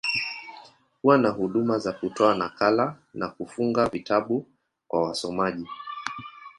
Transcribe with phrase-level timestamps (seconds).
[1.01, 4.47] Huwa na huduma za kutoa nakala, na kufunga vitabu
[4.87, 5.67] kwa wasomaji.